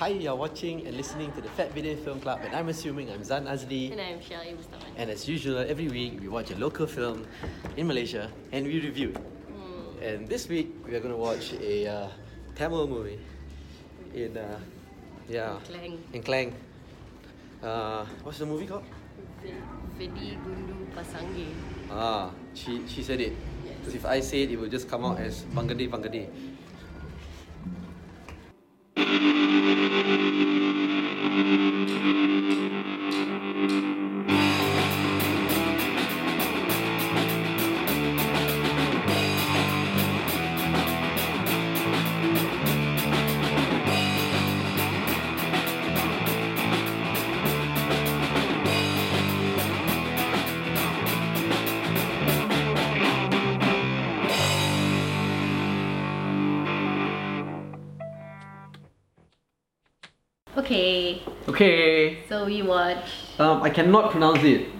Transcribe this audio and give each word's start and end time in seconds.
Hi, 0.00 0.08
you're 0.08 0.34
watching 0.34 0.86
and 0.86 0.96
listening 0.96 1.30
to 1.32 1.42
the 1.42 1.50
Fat 1.60 1.74
Bidin 1.74 2.02
Film 2.02 2.24
Club, 2.24 2.40
and 2.42 2.56
I'm 2.56 2.72
assuming 2.72 3.12
I'm 3.12 3.22
Zan 3.22 3.44
Azlee. 3.44 3.92
And 3.92 4.00
I'm 4.00 4.16
Shelly 4.16 4.56
Mustaman. 4.56 4.96
And 4.96 5.10
as 5.10 5.28
usual, 5.28 5.58
every 5.58 5.88
week 5.88 6.16
we 6.22 6.28
watch 6.28 6.50
a 6.50 6.56
local 6.56 6.86
film 6.86 7.26
in 7.76 7.86
Malaysia 7.86 8.32
and 8.50 8.64
we 8.64 8.80
review 8.80 9.12
it. 9.12 9.20
And 10.00 10.26
this 10.26 10.48
week 10.48 10.72
we 10.88 10.96
are 10.96 11.04
going 11.04 11.12
to 11.12 11.20
watch 11.20 11.52
a 11.60 11.86
uh, 11.86 12.08
Tamil 12.56 12.88
movie 12.88 13.20
in 14.16 14.40
uh, 14.40 14.56
yeah 15.28 15.60
Klang. 15.68 16.00
in 16.16 16.22
Klang. 16.24 16.56
Uh, 17.62 18.06
what's 18.24 18.38
the 18.38 18.46
movie 18.48 18.64
called? 18.64 18.88
Vedi 20.00 20.40
Gundu 20.40 20.80
Pasange. 20.96 21.52
Ah, 21.92 22.32
she 22.56 22.80
she 22.88 23.04
said 23.04 23.20
it. 23.20 23.36
Yes. 23.68 24.00
If 24.00 24.08
I 24.08 24.24
say 24.24 24.48
it, 24.48 24.50
it 24.50 24.56
will 24.56 24.72
just 24.72 24.88
come 24.88 25.04
out 25.04 25.20
as 25.20 25.44
Bangade 25.52 25.92
Bangade. 25.92 26.32
Okay, 61.60 61.76
Okay. 61.76 62.24
so 62.24 62.48
we 62.48 62.64
watch 62.64 63.04
Um, 63.36 63.60
I 63.60 63.68
cannot 63.68 64.08
pronounce 64.16 64.40
it. 64.40 64.72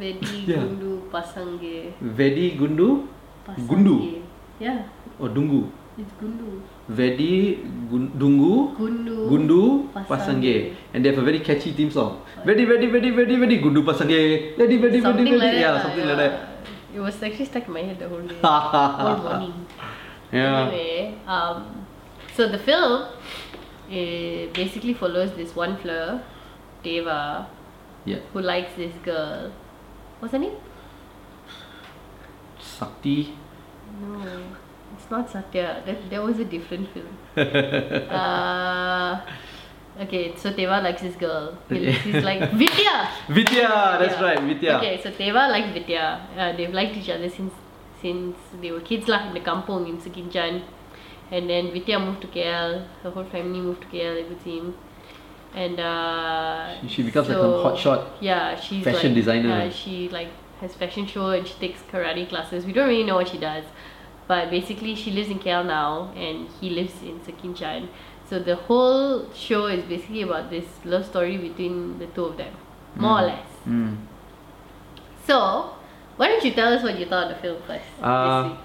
Vedi 0.00 0.48
Yeah. 0.48 0.64
Gundu 0.64 1.12
Pasange. 1.12 1.92
Vedi 2.00 2.56
Gundu 2.56 3.04
Pasange. 3.44 3.68
Gundu 3.68 3.96
Yeah, 4.56 4.88
or 5.20 5.28
Dungu. 5.28 5.68
it's 6.00 6.08
Gundu. 6.16 6.64
Vedi 6.88 7.60
Gun- 7.92 8.16
Dungu 8.16 8.72
Gundu. 8.80 9.28
Gundu 9.28 9.60
Pasange. 9.92 10.08
Pasange. 10.08 10.54
And 10.96 11.04
they 11.04 11.12
have 11.12 11.20
a 11.20 11.26
very 11.28 11.44
catchy 11.44 11.76
theme 11.76 11.92
song. 11.92 12.24
Vedi 12.48 12.64
Vedi 12.64 12.88
Vedi 12.88 13.12
Vedi 13.12 13.36
Vedi 13.36 13.56
Gundu 13.60 13.84
Pasange. 13.84 14.56
Vedi 14.56 14.80
Vedi 14.80 15.04
Vedi 15.04 15.04
Something 15.04 15.28
Vedi. 15.28 15.36
like 15.36 15.52
that. 15.52 15.60
Yeah, 15.60 15.76
lah, 15.76 15.82
something 15.84 16.08
yeah. 16.08 16.16
like 16.16 16.32
that. 16.32 16.96
It 16.96 17.00
was 17.04 17.20
actually 17.20 17.44
stuck 17.52 17.68
in 17.68 17.76
my 17.76 17.84
head 17.84 18.00
the 18.00 18.08
whole 18.08 18.24
day. 18.24 18.40
whole 18.40 19.20
morning. 19.20 19.52
Yeah. 20.32 20.64
Anyway, 20.64 21.12
um, 21.28 21.84
so 22.32 22.48
the 22.48 22.56
film 22.56 23.04
it 23.92 24.52
basically 24.54 24.94
follows 24.94 25.32
this 25.36 25.54
one 25.54 25.76
fleur, 25.76 26.22
Deva, 26.82 27.46
Yeah. 28.04 28.18
who 28.32 28.40
likes 28.40 28.72
this 28.74 28.94
girl. 29.04 29.52
What's 30.18 30.32
her 30.32 30.38
name? 30.40 30.56
Sakti. 32.58 33.34
No, 34.00 34.22
it's 34.96 35.10
not 35.10 35.28
Satya. 35.30 35.82
That 35.86 36.08
that 36.10 36.22
was 36.22 36.38
a 36.40 36.44
different 36.44 36.88
film. 36.94 37.12
uh, 37.36 39.20
okay, 40.00 40.32
so 40.36 40.50
Teva 40.52 40.82
likes 40.82 41.02
this 41.02 41.16
girl. 41.16 41.58
He's 41.68 42.24
like 42.24 42.50
Vidya. 42.62 43.08
Vidya, 43.28 43.98
that's 44.00 44.20
right, 44.20 44.40
Vidya. 44.40 44.78
Okay, 44.78 45.00
so 45.02 45.10
Teva 45.10 45.50
likes 45.50 45.72
Vidya. 45.72 46.26
Uh, 46.36 46.56
they've 46.56 46.72
liked 46.72 46.96
each 46.96 47.10
other 47.10 47.28
since 47.28 47.52
since 48.00 48.34
they 48.60 48.72
were 48.72 48.80
kids 48.80 49.06
lah 49.06 49.28
in 49.28 49.34
the 49.34 49.40
kampung 49.44 49.86
in 49.86 49.98
Sekinchan. 50.00 50.62
And 51.32 51.48
then 51.50 51.72
Vidya 51.72 51.98
moved 51.98 52.20
to 52.22 52.26
KL. 52.28 52.86
Her 53.02 53.10
whole 53.10 53.24
family 53.24 53.58
moved 53.60 53.80
to 53.82 53.88
KL 53.88 54.20
everything. 54.24 54.74
And 55.54 55.80
uh, 55.80 56.80
She- 56.82 56.88
she 56.88 57.02
becomes 57.02 57.28
like 57.28 57.38
a 57.38 57.40
hotshot 57.64 58.06
Yeah, 58.20 58.54
she's 58.60 58.84
fashion 58.84 59.10
like, 59.10 59.24
designer. 59.24 59.70
She 59.70 60.08
like 60.10 60.28
has 60.60 60.74
fashion 60.74 61.06
show 61.06 61.30
and 61.30 61.46
she 61.46 61.54
takes 61.64 61.80
karate 61.90 62.28
classes. 62.28 62.64
We 62.66 62.72
don't 62.72 62.88
really 62.88 63.04
know 63.10 63.16
what 63.16 63.28
she 63.28 63.38
does, 63.38 63.64
but 64.28 64.50
basically 64.50 64.94
she 64.94 65.10
lives 65.10 65.30
in 65.30 65.38
KL 65.40 65.66
now 65.66 66.12
and 66.14 66.48
he 66.60 66.70
lives 66.70 66.94
in 67.02 67.18
Sekinchan. 67.20 67.88
So 68.30 68.38
the 68.38 68.56
whole 68.56 69.26
show 69.34 69.66
is 69.66 69.84
basically 69.84 70.22
about 70.22 70.48
this 70.50 70.64
love 70.84 71.04
story 71.06 71.36
between 71.36 71.98
the 71.98 72.06
two 72.06 72.24
of 72.26 72.36
them, 72.38 72.54
more 72.96 73.18
or 73.20 73.26
less. 73.32 73.48
Mm. 73.68 73.96
So, 75.26 75.70
why 76.16 76.28
don't 76.28 76.44
you 76.44 76.52
tell 76.52 76.72
us 76.72 76.82
what 76.82 76.98
you 76.98 77.06
thought 77.06 77.30
of 77.30 77.36
the 77.36 77.42
film 77.42 77.62
first? 77.66 77.84
uh, 78.02 78.56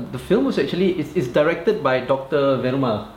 the 0.00 0.18
film 0.18 0.44
was 0.44 0.58
actually 0.58 0.98
it's, 0.98 1.12
it's 1.14 1.28
directed 1.28 1.82
by 1.82 2.00
Dr. 2.00 2.58
Verma. 2.58 3.08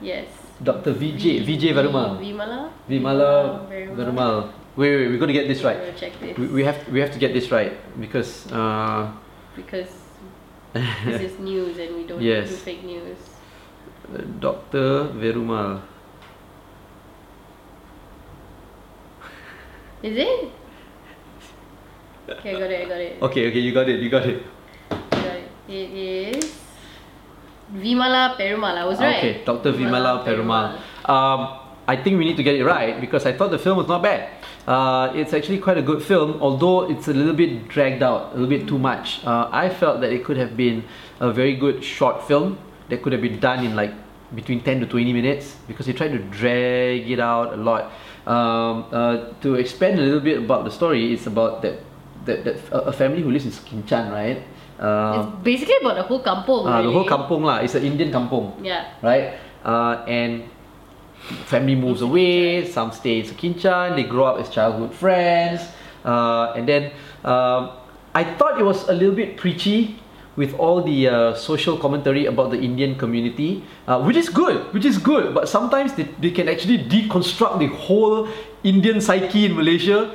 yes. 0.00 0.26
Dr. 0.62 0.94
Vijay 0.94 1.42
Vijay 1.44 1.74
Verma. 1.74 2.14
Vimala. 2.18 2.70
Vimala 2.88 3.66
Verumal. 3.68 3.96
Verumal. 3.98 4.52
Wait, 4.76 4.96
wait, 4.96 5.08
we're 5.10 5.18
gonna 5.18 5.32
get 5.32 5.48
this 5.48 5.62
right. 5.62 5.78
this 5.98 6.38
We, 6.38 6.46
we 6.46 6.62
have 6.64 6.78
we 6.88 7.00
have 7.00 7.10
to 7.10 7.18
get 7.18 7.34
this 7.34 7.50
right 7.50 7.74
because 8.00 8.46
uh, 8.52 9.10
because 9.56 9.90
this 11.04 11.20
is 11.32 11.38
news 11.38 11.78
and 11.78 11.96
we 11.96 12.06
don't 12.06 12.22
Yes. 12.22 12.50
do 12.50 12.56
fake 12.56 12.84
news. 12.84 13.18
Dr. 14.38 15.10
Verumal. 15.18 15.82
Is 20.02 20.16
it? 20.18 20.50
Okay, 22.28 22.56
I 22.56 22.60
got 22.60 22.70
it. 22.70 22.80
I 22.80 22.88
got 22.88 23.00
it. 23.00 23.22
Okay, 23.22 23.48
okay, 23.48 23.58
you 23.58 23.72
got 23.72 23.88
it, 23.88 24.00
you 24.00 24.10
got 24.10 24.26
it. 24.26 24.42
It. 25.74 26.36
Is 26.36 26.60
Vimala 27.74 28.36
Perumal. 28.36 28.76
I 28.76 28.84
was 28.84 28.98
right. 28.98 29.16
Okay, 29.16 29.44
Dr. 29.44 29.72
Vimala 29.72 30.24
Perumal. 30.24 30.78
Um, 31.08 31.60
I 31.86 31.96
think 31.96 32.18
we 32.18 32.24
need 32.24 32.36
to 32.36 32.42
get 32.42 32.54
it 32.54 32.64
right 32.64 33.00
because 33.00 33.26
I 33.26 33.32
thought 33.32 33.50
the 33.50 33.58
film 33.58 33.76
was 33.76 33.88
not 33.88 34.02
bad. 34.02 34.30
Uh, 34.66 35.12
it's 35.14 35.34
actually 35.34 35.58
quite 35.58 35.76
a 35.76 35.82
good 35.82 36.02
film, 36.02 36.40
although 36.40 36.88
it's 36.90 37.08
a 37.08 37.12
little 37.12 37.34
bit 37.34 37.68
dragged 37.68 38.02
out, 38.02 38.32
a 38.32 38.38
little 38.38 38.48
bit 38.48 38.66
too 38.66 38.78
much. 38.78 39.24
Uh, 39.26 39.48
I 39.52 39.68
felt 39.68 40.00
that 40.00 40.12
it 40.12 40.24
could 40.24 40.38
have 40.38 40.56
been 40.56 40.84
a 41.20 41.32
very 41.32 41.56
good 41.56 41.84
short 41.84 42.26
film 42.26 42.58
that 42.88 43.02
could 43.02 43.12
have 43.12 43.20
been 43.20 43.40
done 43.40 43.64
in 43.64 43.76
like 43.76 43.92
between 44.34 44.62
10 44.62 44.80
to 44.80 44.86
20 44.86 45.12
minutes 45.12 45.56
because 45.68 45.86
they 45.86 45.92
tried 45.92 46.12
to 46.12 46.18
drag 46.18 47.10
it 47.10 47.20
out 47.20 47.52
a 47.52 47.56
lot. 47.56 47.92
Um, 48.26 48.86
uh, 48.90 49.32
to 49.42 49.56
expand 49.56 49.98
a 49.98 50.02
little 50.02 50.20
bit 50.20 50.38
about 50.38 50.64
the 50.64 50.70
story, 50.70 51.12
it's 51.12 51.26
about 51.26 51.60
that, 51.60 51.80
that, 52.24 52.44
that 52.44 52.56
a 52.72 52.88
a 52.88 52.92
family 52.92 53.20
who 53.20 53.30
lives 53.30 53.44
in 53.44 53.52
Kinchan, 53.52 54.10
right? 54.10 54.42
Um, 54.74 55.14
It's 55.14 55.28
basically 55.46 55.78
about 55.80 55.94
the 55.96 56.02
whole 56.02 56.22
kampung. 56.22 56.66
uh, 56.66 56.82
the 56.82 56.90
whole 56.90 57.06
really. 57.06 57.14
kampung 57.14 57.42
lah. 57.46 57.62
It's 57.62 57.74
an 57.78 57.84
Indian 57.86 58.10
kampung 58.10 58.58
Yeah. 58.58 58.90
right? 59.02 59.38
Uh, 59.62 60.02
and 60.10 60.50
family 61.46 61.74
moves 61.74 62.02
away. 62.02 62.66
Some 62.66 62.90
stay 62.92 63.22
in 63.22 63.24
Sekinchan. 63.24 63.94
They 63.96 64.04
grow 64.04 64.34
up 64.34 64.42
as 64.42 64.50
childhood 64.50 64.92
friends, 64.92 65.62
uh, 66.04 66.52
and 66.58 66.66
then 66.68 66.90
um, 67.24 67.70
I 68.12 68.24
thought 68.36 68.60
it 68.60 68.66
was 68.66 68.88
a 68.88 68.94
little 68.94 69.14
bit 69.14 69.36
preachy 69.38 69.96
with 70.36 70.52
all 70.58 70.82
the 70.82 71.06
uh, 71.06 71.14
social 71.38 71.78
commentary 71.78 72.26
about 72.26 72.50
the 72.50 72.58
Indian 72.58 72.98
community, 72.98 73.62
uh, 73.86 74.02
which 74.02 74.18
is 74.18 74.26
good, 74.28 74.66
which 74.74 74.84
is 74.84 74.98
good. 74.98 75.32
But 75.32 75.46
sometimes 75.48 75.94
they, 75.94 76.10
they 76.18 76.34
can 76.34 76.50
actually 76.50 76.82
deconstruct 76.90 77.62
the 77.62 77.70
whole 77.70 78.26
Indian 78.66 79.00
psyche 79.00 79.46
in 79.46 79.54
Malaysia 79.54 80.10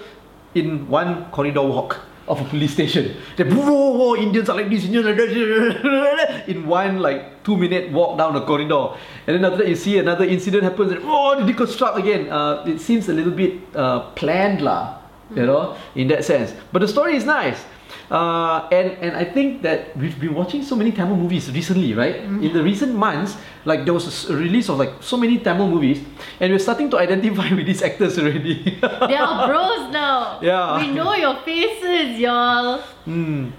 in 0.54 0.92
one 0.92 1.32
corridor 1.32 1.64
walk 1.64 2.04
of 2.30 2.40
a 2.40 2.46
police 2.46 2.74
station. 2.74 3.18
They 3.36 3.44
whoa, 3.44 3.90
whoa, 3.90 4.16
Indians 4.16 4.50
are 4.50 4.56
like 4.56 4.70
this, 4.70 4.86
Indians 4.86 5.08
are 5.08 5.16
like 5.16 6.48
in 6.48 6.68
one 6.68 7.00
like 7.00 7.44
two 7.44 7.58
minute 7.58 7.92
walk 7.92 8.18
down 8.18 8.34
the 8.34 8.42
corridor. 8.42 8.96
And 9.28 9.36
then 9.36 9.46
after 9.46 9.58
that 9.58 9.68
you 9.68 9.76
see 9.76 9.98
another 9.98 10.26
incident 10.26 10.64
happens 10.64 10.92
and 10.92 11.02
oh 11.04 11.44
they 11.44 11.52
deconstruct 11.52 11.98
again. 11.98 12.32
Uh, 12.32 12.64
it 12.68 12.80
seems 12.80 13.10
a 13.10 13.14
little 13.14 13.34
bit 13.34 13.54
uh, 13.76 14.12
planned 14.12 14.62
lah, 14.62 15.00
you 15.36 15.46
know, 15.46 15.76
in 15.96 16.08
that 16.10 16.24
sense. 16.24 16.54
But 16.72 16.80
the 16.80 16.88
story 16.88 17.16
is 17.16 17.26
nice. 17.26 17.66
Uh, 18.10 18.66
and 18.72 18.98
and 19.02 19.12
I 19.18 19.24
think 19.24 19.62
that 19.62 19.94
we've 19.98 20.18
been 20.20 20.34
watching 20.34 20.62
so 20.64 20.76
many 20.76 20.92
Tamil 20.92 21.18
movies 21.18 21.50
recently, 21.52 21.94
right? 21.94 22.22
In 22.26 22.54
the 22.54 22.62
recent 22.64 22.94
months, 22.94 23.38
like 23.66 23.86
there 23.86 23.94
was 23.94 24.30
a 24.30 24.36
release 24.36 24.70
of 24.70 24.78
like 24.78 24.94
so 25.02 25.18
many 25.18 25.38
Tamil 25.38 25.68
movies, 25.70 26.02
and 26.40 26.52
we're 26.52 26.62
starting 26.62 26.90
to 26.90 26.98
identify 26.98 27.50
with 27.58 27.66
these 27.66 27.82
actors 27.82 28.18
already. 28.18 28.78
They 28.82 29.18
are 29.18 29.48
bros 29.48 29.90
now. 29.94 30.40
Yeah. 30.42 30.80
We 30.82 30.94
know 30.94 31.14
your 31.14 31.42
faces, 31.46 32.18
y'all. 32.18 32.82
Hmm. 33.06 33.52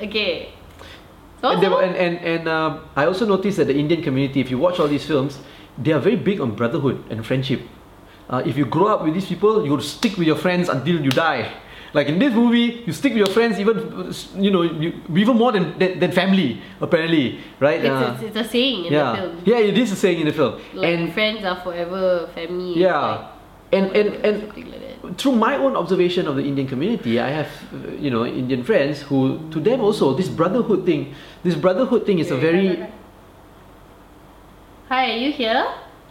Okay. 0.00 0.54
So, 1.40 1.50
And, 1.50 1.62
and 1.62 1.94
and, 1.96 2.14
and 2.24 2.42
uh, 2.48 2.78
I 2.96 3.06
also 3.06 3.26
noticed 3.26 3.58
that 3.58 3.66
the 3.66 3.76
Indian 3.78 4.02
community, 4.02 4.40
if 4.40 4.50
you 4.50 4.58
watch 4.58 4.80
all 4.80 4.88
these 4.88 5.04
films, 5.06 5.38
they 5.78 5.92
are 5.92 6.00
very 6.00 6.16
big 6.16 6.40
on 6.40 6.54
brotherhood 6.56 7.04
and 7.10 7.24
friendship. 7.24 7.62
Uh, 8.28 8.42
if 8.44 8.56
you 8.58 8.66
grow 8.66 8.88
up 8.88 9.04
with 9.04 9.14
these 9.14 9.26
people, 9.26 9.64
you 9.64 9.70
will 9.70 9.80
stick 9.80 10.16
with 10.18 10.26
your 10.26 10.36
friends 10.36 10.68
until 10.68 11.00
you 11.00 11.10
die. 11.10 11.52
Like 11.94 12.08
in 12.08 12.18
this 12.18 12.34
movie, 12.34 12.84
you 12.86 12.92
stick 12.92 13.12
with 13.14 13.18
your 13.24 13.32
friends 13.32 13.58
even, 13.58 14.12
you 14.36 14.50
know, 14.50 14.62
you, 14.62 15.00
even 15.16 15.36
more 15.36 15.52
than, 15.52 15.78
than, 15.78 15.98
than 15.98 16.12
family, 16.12 16.60
apparently, 16.80 17.40
right? 17.60 17.80
it's, 17.80 17.88
Uh, 17.88 18.12
it's, 18.14 18.22
it's 18.36 18.46
a 18.46 18.50
saying 18.50 18.84
in 18.86 18.92
yeah, 18.92 19.12
the 19.12 19.16
film. 19.16 19.42
yeah, 19.44 19.58
it 19.58 19.78
is 19.78 19.92
a 19.92 19.96
saying 19.96 20.20
in 20.20 20.26
the 20.26 20.32
film. 20.32 20.60
Like 20.74 20.84
and 20.98 21.12
friends 21.12 21.44
are 21.44 21.56
forever, 21.64 22.28
family. 22.34 22.76
yeah, 22.76 23.00
like 23.00 23.26
and 23.72 23.86
and 23.96 24.08
and 24.24 24.36
like 24.56 25.16
through 25.16 25.32
my 25.32 25.56
own 25.56 25.76
observation 25.76 26.26
of 26.28 26.36
the 26.36 26.42
Indian 26.44 26.66
community, 26.68 27.18
I 27.20 27.30
have, 27.30 27.48
uh, 27.72 27.92
you 27.96 28.10
know, 28.10 28.26
Indian 28.26 28.62
friends 28.64 29.00
who, 29.02 29.48
to 29.50 29.60
them 29.60 29.80
also, 29.80 30.12
this 30.12 30.28
brotherhood 30.28 30.84
thing, 30.84 31.14
this 31.42 31.54
brotherhood 31.54 32.04
thing 32.04 32.18
is 32.18 32.30
a 32.30 32.36
very, 32.36 32.84
Hi, 34.88 35.12
are 35.12 35.16
you 35.16 35.32
here? 35.32 35.66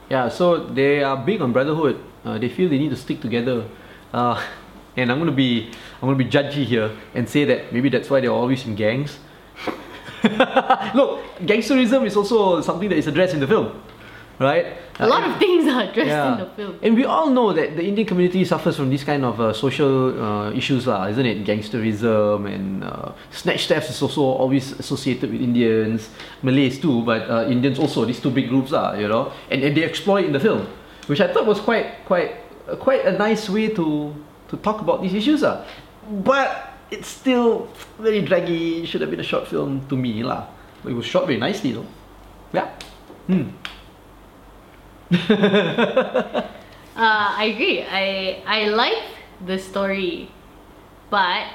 Yeah, 0.10 0.30
so 0.30 0.58
they 0.58 1.04
are 1.04 1.18
big 1.18 1.42
on 1.42 1.52
brotherhood. 1.52 2.00
Uh, 2.24 2.38
they 2.38 2.50
feel 2.50 2.70
they 2.70 2.78
need 2.78 2.90
to 2.90 2.96
stick 2.96 3.22
together. 3.22 3.66
Uh, 4.14 4.42
and 4.98 5.12
I'm 5.12 5.20
gonna 5.20 5.32
be 5.32 5.72
I'm 6.02 6.10
gonna 6.10 6.18
be 6.18 6.26
judgy 6.26 6.66
here 6.66 6.92
and 7.14 7.30
say 7.30 7.46
that 7.46 7.72
maybe 7.72 7.90
that's 7.90 8.10
why 8.10 8.20
they're 8.20 8.32
always 8.32 8.66
in 8.66 8.76
gangs. 8.76 9.20
Look, 10.24 11.24
gangsterism 11.46 12.06
is 12.06 12.18
also 12.18 12.62
something 12.62 12.90
that 12.90 12.98
is 12.98 13.08
addressed 13.08 13.36
in 13.36 13.40
the 13.40 13.48
film, 13.48 13.82
right? 14.40 14.78
A 15.00 15.08
lot 15.08 15.30
of 15.30 15.38
things 15.38 15.68
are 15.68 15.84
addressed 15.84 16.08
yeah. 16.08 16.34
in 16.34 16.40
the 16.40 16.46
film. 16.48 16.80
And 16.82 16.96
we 16.96 17.06
all 17.06 17.30
know 17.30 17.54
that 17.54 17.76
the 17.76 17.86
Indian 17.86 18.08
community 18.08 18.44
suffers 18.44 18.76
from 18.76 18.90
these 18.90 19.04
kind 19.04 19.24
of 19.24 19.40
uh, 19.40 19.54
social 19.54 20.20
uh, 20.20 20.52
issues, 20.52 20.88
lah, 20.88 21.06
isn't 21.06 21.26
it? 21.26 21.46
Gangsterism 21.46 22.52
and 22.52 22.84
uh, 22.84 23.12
snatch 23.30 23.68
thefts 23.68 23.92
is 23.92 24.02
also 24.02 24.24
always 24.24 24.72
associated 24.80 25.32
with 25.32 25.40
Indians, 25.40 26.10
Malays 26.42 26.80
too, 26.80 27.04
but 27.04 27.30
uh, 27.30 27.46
Indians 27.48 27.78
also. 27.78 28.06
These 28.06 28.20
two 28.20 28.32
big 28.32 28.50
groups, 28.50 28.72
lah, 28.72 28.94
you 28.94 29.08
know, 29.08 29.32
and, 29.52 29.62
and 29.62 29.78
they 29.78 29.84
explore 29.84 30.20
it 30.20 30.26
in 30.26 30.34
the 30.34 30.40
film, 30.40 30.66
which 31.06 31.22
I 31.22 31.32
thought 31.32 31.46
was 31.46 31.60
quite 31.60 32.04
quite 32.06 32.42
uh, 32.68 32.76
quite 32.76 33.06
a 33.06 33.12
nice 33.12 33.48
way 33.50 33.70
to 33.70 34.16
to 34.50 34.58
talk 34.58 34.82
about 34.82 35.02
these 35.02 35.14
issues, 35.14 35.42
lah. 35.42 35.64
But 36.24 36.74
it's 36.92 37.08
still 37.08 37.68
very 38.00 38.22
draggy. 38.22 38.84
It 38.84 38.88
should 38.88 39.02
have 39.02 39.12
been 39.12 39.20
a 39.20 39.28
short 39.28 39.48
film 39.48 39.86
to 39.90 39.96
me, 39.96 40.24
lah. 40.24 40.48
But 40.84 40.92
it 40.92 40.96
was 40.96 41.06
shot 41.06 41.28
very 41.28 41.40
nicely, 41.40 41.72
though. 41.74 41.88
Yeah. 42.54 42.72
Hmm. 43.28 43.52
Uh, 46.98 47.30
I 47.38 47.54
agree. 47.54 47.86
I 47.86 48.42
I 48.42 48.74
like 48.74 48.98
the 49.46 49.62
story, 49.62 50.34
but 51.14 51.46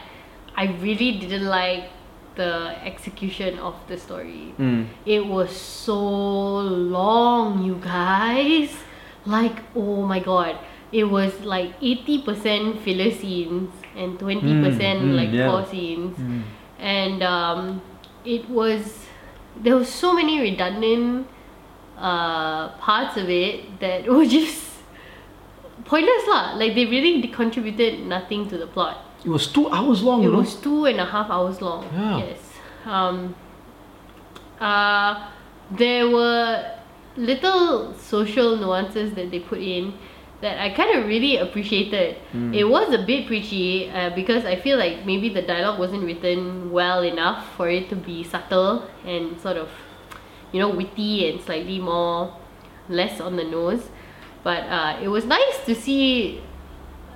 I 0.54 0.70
really 0.78 1.18
didn't 1.18 1.50
like 1.50 1.90
the 2.38 2.78
execution 2.86 3.58
of 3.58 3.74
the 3.90 3.98
story. 3.98 4.54
Mm. 4.54 4.86
It 5.04 5.26
was 5.26 5.50
so 5.50 5.98
long, 5.98 7.66
you 7.66 7.74
guys. 7.82 8.70
Like, 9.26 9.66
oh 9.74 10.06
my 10.06 10.22
god. 10.22 10.62
It 10.92 11.04
was 11.04 11.32
like 11.40 11.80
80% 11.80 12.80
filler 12.84 13.10
scenes 13.10 13.72
and 13.96 14.18
20% 14.18 14.42
Mm, 14.42 15.00
mm, 15.02 15.16
like 15.16 15.30
yeah. 15.32 15.48
core 15.48 15.64
scenes. 15.66 16.16
Mm. 16.18 16.42
And 16.78 17.22
um, 17.22 17.82
it 18.24 18.48
was, 18.48 19.06
there 19.56 19.74
were 19.76 19.84
so 19.84 20.12
many 20.14 20.40
redundant 20.40 21.26
uh, 21.96 22.68
parts 22.76 23.16
of 23.16 23.28
it 23.30 23.80
that 23.80 24.06
were 24.12 24.26
just 24.26 24.62
pointless 25.84 26.26
lah. 26.28 26.54
Like 26.56 26.74
they 26.74 26.84
really 26.86 27.26
contributed 27.28 28.00
nothing 28.06 28.48
to 28.48 28.58
the 28.58 28.66
plot. 28.66 28.98
It 29.24 29.28
was 29.30 29.46
two 29.46 29.70
hours 29.70 30.02
long, 30.02 30.24
It 30.24 30.28
was 30.32 30.56
two 30.56 30.84
and 30.86 31.00
a 31.00 31.04
half 31.06 31.30
hours 31.30 31.62
long. 31.62 31.84
Yeah. 31.94 32.18
Yes. 32.18 32.38
Um, 32.84 33.34
uh, 34.60 35.28
there 35.70 36.08
were 36.08 36.78
little 37.16 37.94
social 37.94 38.56
nuances 38.56 39.14
that 39.14 39.30
they 39.30 39.38
put 39.40 39.60
in 39.60 39.94
that 40.42 40.58
I 40.58 40.70
kind 40.70 40.98
of 40.98 41.06
really 41.06 41.38
appreciated. 41.38 42.18
Hmm. 42.32 42.52
It 42.52 42.68
was 42.68 42.92
a 42.92 42.98
bit 42.98 43.26
preachy 43.26 43.88
uh, 43.88 44.10
because 44.10 44.44
I 44.44 44.56
feel 44.56 44.76
like 44.76 45.06
maybe 45.06 45.30
the 45.30 45.40
dialogue 45.40 45.78
wasn't 45.78 46.04
written 46.04 46.70
well 46.70 47.02
enough 47.02 47.54
for 47.56 47.70
it 47.70 47.88
to 47.90 47.96
be 47.96 48.24
subtle 48.24 48.90
and 49.06 49.40
sort 49.40 49.56
of, 49.56 49.70
you 50.50 50.58
know, 50.58 50.68
witty 50.68 51.30
and 51.30 51.40
slightly 51.40 51.78
more 51.78 52.36
less 52.88 53.20
on 53.20 53.36
the 53.36 53.44
nose. 53.44 53.88
But 54.42 54.66
uh, 54.66 54.98
it 55.00 55.08
was 55.08 55.24
nice 55.24 55.64
to 55.66 55.74
see 55.74 56.42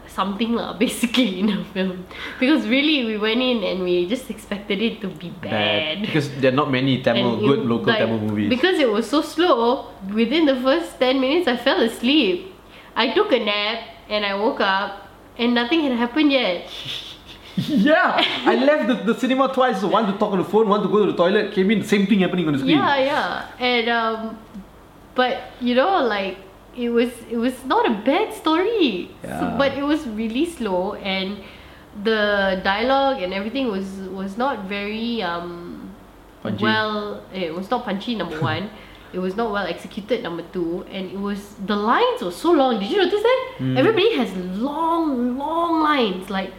something 0.06 0.54
lah, 0.54 0.72
basically 0.78 1.40
in 1.40 1.50
a 1.50 1.64
film 1.74 2.06
because 2.38 2.66
really 2.66 3.04
we 3.04 3.18
went 3.18 3.42
in 3.42 3.66
and 3.66 3.82
we 3.82 4.06
just 4.06 4.30
expected 4.30 4.80
it 4.80 5.02
to 5.02 5.08
be 5.08 5.30
bad. 5.42 6.00
because 6.00 6.30
there 6.40 6.52
are 6.52 6.54
not 6.54 6.70
many 6.70 7.02
Tamil 7.06 7.42
good 7.42 7.66
local 7.66 7.90
like, 7.90 7.98
Tamil 7.98 8.20
movies. 8.20 8.48
Because 8.48 8.78
it 8.78 8.88
was 8.88 9.10
so 9.10 9.20
slow, 9.20 9.90
within 10.14 10.46
the 10.46 10.56
first 10.56 10.98
10 10.98 11.20
minutes 11.20 11.48
I 11.48 11.56
fell 11.58 11.82
asleep. 11.82 12.55
I 12.96 13.12
took 13.14 13.30
a 13.32 13.38
nap 13.38 13.78
and 14.08 14.24
I 14.24 14.34
woke 14.34 14.60
up 14.60 15.08
and 15.38 15.54
nothing 15.54 15.82
had 15.82 15.92
happened 15.92 16.32
yet. 16.32 16.68
yeah, 17.56 18.22
I 18.44 18.54
left 18.56 18.88
the, 18.88 19.12
the 19.12 19.18
cinema 19.18 19.52
twice. 19.52 19.82
One 19.82 20.10
to 20.12 20.18
talk 20.18 20.32
on 20.32 20.38
the 20.38 20.44
phone, 20.44 20.68
one 20.68 20.82
to 20.82 20.88
go 20.88 21.04
to 21.04 21.12
the 21.12 21.16
toilet. 21.16 21.52
Came 21.52 21.70
in, 21.70 21.82
same 21.84 22.06
thing 22.06 22.20
happening 22.20 22.46
on 22.46 22.52
the 22.54 22.58
screen. 22.58 22.78
Yeah, 22.78 22.96
yeah. 22.98 23.48
And 23.58 23.88
um 23.88 24.38
but 25.14 25.52
you 25.60 25.74
know 25.74 26.02
like 26.04 26.38
it 26.76 26.90
was 26.90 27.10
it 27.30 27.36
was 27.36 27.64
not 27.64 27.86
a 27.90 27.94
bad 28.04 28.32
story. 28.34 29.10
So- 29.22 29.54
but 29.58 29.72
it 29.72 29.82
was 29.82 30.06
really 30.08 30.46
slow 30.46 30.94
and 30.94 31.38
the 32.04 32.60
dialogue 32.62 33.22
and 33.22 33.32
everything 33.32 33.68
was 33.70 33.88
was 34.12 34.36
not 34.36 34.64
very 34.64 35.22
um 35.22 35.90
Punchy. 36.42 36.62
well 36.62 37.22
it 37.32 37.54
was 37.54 37.70
not 37.70 37.84
punchy 37.84 38.14
number 38.14 38.40
one. 38.54 38.68
It 39.16 39.20
was 39.20 39.34
not 39.34 39.50
well 39.50 39.66
executed 39.66 40.22
number 40.22 40.44
two 40.52 40.84
and 40.90 41.10
it 41.10 41.18
was 41.18 41.54
the 41.64 41.74
lines 41.74 42.20
were 42.20 42.30
so 42.30 42.50
long. 42.52 42.78
Did 42.80 42.90
you 42.90 42.98
notice 42.98 43.22
that? 43.22 43.40
Mm. 43.60 43.78
Everybody 43.78 44.14
has 44.16 44.30
long, 44.68 45.38
long 45.38 45.82
lines 45.82 46.28
like 46.28 46.52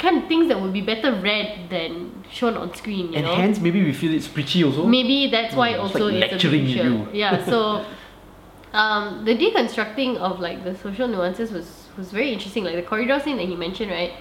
kind 0.00 0.18
of 0.20 0.26
things 0.26 0.48
that 0.48 0.60
would 0.60 0.72
be 0.72 0.80
better 0.80 1.12
read 1.28 1.70
than 1.70 2.24
shown 2.28 2.56
on 2.56 2.74
screen, 2.74 3.12
you 3.12 3.18
and 3.18 3.26
know? 3.26 3.36
hence 3.36 3.60
maybe 3.60 3.84
we 3.84 3.92
feel 3.92 4.12
it's 4.12 4.26
preachy 4.26 4.64
also. 4.64 4.84
Maybe 4.84 5.30
that's 5.30 5.54
why 5.54 5.68
Mm, 5.68 5.74
it's 5.74 5.94
also 5.94 6.06
like 6.08 6.32
it's 6.32 6.44
a 6.44 6.56
you. 6.56 7.06
Yeah, 7.12 7.44
so 7.44 7.84
um, 8.72 9.24
the 9.24 9.36
deconstructing 9.36 10.16
of 10.16 10.40
like 10.40 10.64
the 10.64 10.74
social 10.76 11.06
nuances 11.06 11.52
was 11.52 11.86
was 11.96 12.10
very 12.10 12.32
interesting. 12.32 12.64
Like 12.64 12.74
the 12.82 12.82
corridor 12.82 13.20
scene 13.20 13.36
that 13.36 13.46
he 13.46 13.54
mentioned, 13.54 13.92
right? 13.92 14.12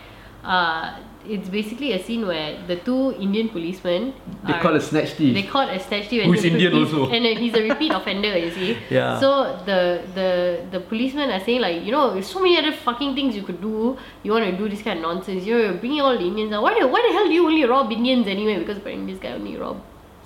Uh, 0.43 0.95
it's 1.27 1.49
basically 1.49 1.91
a 1.91 2.01
scene 2.01 2.25
where 2.25 2.57
the 2.65 2.77
two 2.77 3.11
Indian 3.19 3.49
policemen 3.49 4.13
they 4.47 4.53
are- 4.53 4.61
call 4.61 4.73
it 4.75 4.81
snatch 4.81 5.09
thief. 5.13 5.33
they 5.33 5.43
caught 5.43 5.69
a 5.69 5.77
snatch 5.77 6.07
thief 6.07 6.23
Who 6.23 6.31
and 6.31 6.39
he's- 6.39 6.45
Indian 6.53 6.71
he's- 6.73 6.93
also. 6.93 7.11
and 7.11 7.25
uh, 7.25 7.39
he's 7.39 7.53
a 7.53 7.61
repeat 7.61 7.91
offender 7.91 8.37
you 8.37 8.49
see. 8.49 8.77
Yeah. 8.89 9.19
so 9.19 9.59
the 9.65 10.01
the 10.15 10.29
the 10.71 10.79
policemen 10.79 11.29
are 11.29 11.41
saying 11.41 11.59
like 11.61 11.83
you 11.83 11.91
know 11.91 12.13
there's 12.13 12.25
so 12.27 12.39
many 12.39 12.57
other 12.57 12.71
fucking 12.71 13.15
things 13.15 13.35
you 13.35 13.43
could 13.43 13.61
do. 13.61 13.97
You 14.23 14.31
want 14.31 14.45
to 14.45 14.55
do 14.55 14.69
this 14.69 14.81
kind 14.81 14.97
of 14.99 15.03
nonsense. 15.03 15.45
You 15.45 15.55
know 15.55 15.61
you're 15.65 15.73
bringing 15.83 16.01
all 16.01 16.17
the 16.17 16.25
Indians 16.25 16.53
out. 16.53 16.63
Why 16.63 16.79
the, 16.79 16.87
why 16.87 17.01
the 17.05 17.13
hell 17.13 17.27
do 17.27 17.33
you 17.33 17.45
only 17.45 17.65
rob 17.65 17.91
Indians 17.91 18.25
anyway? 18.27 18.57
Because 18.59 18.77
apparently 18.77 19.11
this 19.13 19.21
guy 19.21 19.33
only 19.33 19.57
rob 19.57 19.81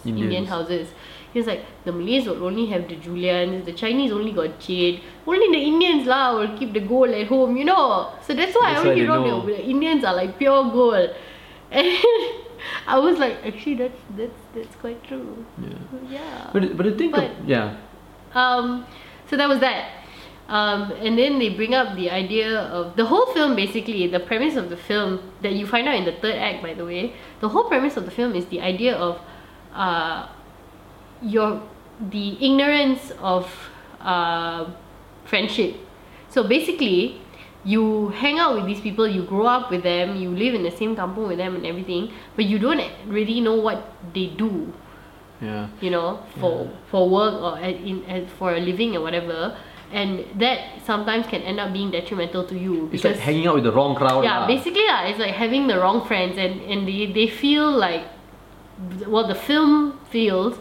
Indian 0.05 0.45
houses 0.45 0.89
he 1.33 1.39
was 1.39 1.47
like 1.47 1.65
the 1.85 1.91
Malays 1.91 2.27
will 2.27 2.43
only 2.45 2.65
have 2.67 2.87
the 2.87 2.95
Julians 2.95 3.65
the 3.65 3.73
Chinese 3.73 4.11
only 4.11 4.31
got 4.31 4.59
jade 4.59 5.01
only 5.27 5.47
the 5.57 5.61
Indians 5.71 6.05
lah 6.07 6.37
will 6.37 6.57
keep 6.57 6.73
the 6.73 6.79
gold 6.79 7.09
at 7.09 7.27
home 7.27 7.57
you 7.57 7.65
know 7.65 8.13
so 8.21 8.33
that's 8.33 8.55
why 8.55 8.73
That's 8.73 8.85
I 8.85 8.89
only 8.89 9.05
know. 9.07 9.45
the 9.45 9.59
Indians 9.75 10.03
are 10.03 10.13
like 10.15 10.37
pure 10.37 10.63
gold 10.71 11.09
and 11.71 11.87
I 12.87 12.99
was 12.99 13.17
like 13.17 13.37
actually 13.45 13.75
that's 13.75 14.01
that's 14.15 14.41
that's 14.55 14.75
quite 14.77 15.03
true 15.03 15.43
yeah. 15.61 15.73
yeah 16.09 16.49
But 16.53 16.77
but 16.77 16.85
the 16.85 16.95
thing, 16.95 17.11
But- 17.11 17.31
of, 17.31 17.49
yeah, 17.49 17.77
um, 18.33 18.85
so 19.29 19.35
that 19.37 19.49
was 19.49 19.59
that. 19.59 19.89
Um, 20.49 20.91
and 20.99 21.17
then 21.17 21.39
they 21.39 21.49
bring 21.49 21.73
up 21.73 21.95
the 21.95 22.09
idea 22.11 22.59
of 22.59 22.95
the 22.97 23.05
whole 23.05 23.27
film 23.33 23.55
basically, 23.55 24.07
the 24.07 24.19
premise 24.19 24.55
of 24.55 24.69
the 24.69 24.75
film 24.77 25.19
that 25.41 25.53
you 25.53 25.65
find 25.65 25.87
out 25.87 25.95
in 25.95 26.03
the 26.05 26.11
third 26.11 26.35
act, 26.35 26.61
by 26.61 26.73
the 26.73 26.83
way. 26.85 27.15
The 27.39 27.47
whole 27.49 27.63
premise 27.63 27.95
of 27.95 28.03
the 28.05 28.11
film 28.11 28.35
is 28.35 28.45
the 28.47 28.59
idea 28.59 28.93
of 28.95 29.21
uh, 29.73 30.27
your 31.23 31.61
the 31.99 32.37
ignorance 32.43 33.11
of 33.19 33.49
uh, 34.01 34.69
friendship. 35.25 35.75
So 36.29 36.43
basically, 36.43 37.21
you 37.63 38.09
hang 38.09 38.39
out 38.39 38.55
with 38.55 38.65
these 38.65 38.81
people, 38.81 39.07
you 39.07 39.23
grow 39.23 39.45
up 39.45 39.71
with 39.71 39.83
them, 39.83 40.15
you 40.17 40.29
live 40.29 40.53
in 40.53 40.63
the 40.63 40.71
same 40.71 40.95
kampung 40.95 41.27
with 41.27 41.37
them 41.37 41.55
and 41.55 41.65
everything, 41.65 42.11
but 42.35 42.45
you 42.45 42.59
don't 42.59 42.81
really 43.07 43.39
know 43.39 43.55
what 43.55 43.93
they 44.13 44.27
do 44.27 44.73
yeah. 45.43 45.67
you 45.81 45.89
know, 45.89 46.23
for 46.39 46.69
for 46.89 47.09
work 47.09 47.41
or 47.41 47.57
at, 47.59 47.75
in 47.75 48.27
for 48.39 48.53
a 48.53 48.59
living 48.59 48.95
or 48.95 49.01
whatever, 49.01 49.57
and 49.91 50.25
that 50.39 50.81
sometimes 50.85 51.27
can 51.27 51.41
end 51.41 51.59
up 51.59 51.73
being 51.73 51.91
detrimental 51.91 52.45
to 52.47 52.57
you 52.57 52.85
It's 52.85 53.03
because 53.03 53.17
like 53.17 53.19
hanging 53.19 53.47
out 53.47 53.55
with 53.55 53.65
the 53.65 53.71
wrong 53.71 53.95
crowd. 53.95 54.23
yeah, 54.23 54.39
lah. 54.39 54.47
basically 54.47 54.85
yeah, 54.85 55.05
it's 55.05 55.19
like 55.19 55.35
having 55.35 55.67
the 55.67 55.77
wrong 55.77 56.05
friends 56.07 56.37
and 56.37 56.61
and 56.61 56.87
they 56.87 57.11
they 57.11 57.27
feel 57.27 57.69
like 57.69 58.07
well 59.07 59.27
the 59.27 59.35
film 59.35 59.99
feels 60.09 60.57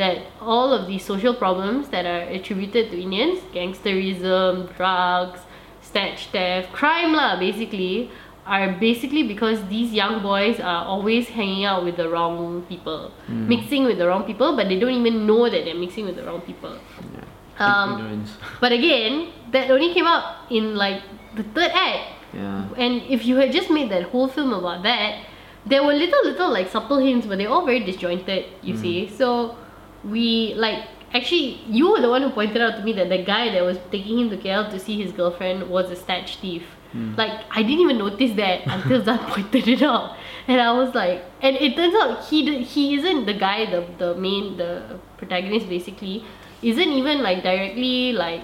that 0.00 0.18
all 0.40 0.72
of 0.72 0.88
these 0.88 1.04
social 1.04 1.34
problems 1.34 1.88
that 1.90 2.06
are 2.06 2.24
attributed 2.32 2.90
to 2.90 2.96
Indians, 3.00 3.38
gangsterism, 3.52 4.74
drugs, 4.76 5.40
snatch 5.82 6.26
theft, 6.32 6.72
crime 6.72 7.12
lah 7.12 7.38
basically 7.38 8.10
are 8.46 8.72
basically 8.80 9.22
because 9.22 9.60
these 9.68 9.92
young 9.92 10.22
boys 10.22 10.58
are 10.58 10.84
always 10.84 11.28
hanging 11.28 11.64
out 11.64 11.84
with 11.84 11.96
the 11.96 12.08
wrong 12.08 12.62
people, 12.68 13.12
mixing 13.28 13.84
with 13.84 13.98
the 13.98 14.06
wrong 14.08 14.24
people, 14.24 14.56
but 14.56 14.68
they 14.68 14.78
don't 14.80 14.96
even 14.96 15.26
know 15.26 15.44
that 15.48 15.64
they're 15.64 15.78
mixing 15.78 16.06
with 16.06 16.16
the 16.16 16.24
wrong 16.24 16.40
people. 16.40 16.74
Yeah. 17.14 17.24
Um, 17.60 18.24
But 18.60 18.72
again, 18.72 19.28
that 19.52 19.70
only 19.70 19.92
came 19.92 20.06
out 20.06 20.50
in 20.50 20.74
like 20.74 21.02
the 21.36 21.44
third 21.54 21.70
act. 21.74 22.16
Yeah. 22.32 22.64
And 22.76 23.02
if 23.06 23.26
you 23.26 23.36
had 23.36 23.52
just 23.52 23.70
made 23.70 23.90
that 23.90 24.04
whole 24.04 24.28
film 24.28 24.52
about 24.54 24.82
that, 24.82 25.26
there 25.66 25.84
were 25.84 25.92
little 25.92 26.24
little 26.24 26.50
like 26.50 26.70
subtle 26.70 26.98
hints, 26.98 27.26
but 27.26 27.36
they're 27.36 27.52
all 27.52 27.66
very 27.66 27.80
disjointed, 27.84 28.46
you 28.62 28.76
see. 28.76 29.10
So 29.10 29.56
we 30.04 30.54
like 30.54 30.86
actually 31.12 31.60
you 31.66 31.90
were 31.92 32.00
the 32.00 32.08
one 32.08 32.22
who 32.22 32.30
pointed 32.30 32.62
out 32.62 32.76
to 32.76 32.82
me 32.82 32.92
that 32.92 33.08
the 33.08 33.22
guy 33.22 33.50
that 33.50 33.62
was 33.62 33.78
taking 33.90 34.18
him 34.18 34.30
to 34.30 34.36
KL 34.36 34.70
to 34.70 34.78
see 34.78 35.02
his 35.02 35.12
girlfriend 35.12 35.68
was 35.68 35.90
a 35.90 35.96
snatch 35.96 36.36
thief. 36.36 36.62
Hmm. 36.92 37.14
Like 37.16 37.44
I 37.50 37.62
didn't 37.62 37.80
even 37.80 37.98
notice 37.98 38.34
that 38.36 38.62
until 38.66 39.04
Zan 39.04 39.18
pointed 39.18 39.68
it 39.68 39.82
out. 39.82 40.16
And 40.48 40.60
I 40.60 40.72
was 40.72 40.94
like 40.94 41.24
and 41.40 41.56
it 41.56 41.76
turns 41.76 41.94
out 41.94 42.24
he 42.24 42.62
he 42.64 42.94
isn't 42.94 43.26
the 43.26 43.34
guy 43.34 43.66
the 43.70 43.86
the 43.98 44.14
main 44.14 44.56
the 44.56 44.98
protagonist 45.18 45.68
basically 45.68 46.24
isn't 46.62 46.88
even 46.88 47.22
like 47.22 47.42
directly 47.42 48.12
like 48.12 48.42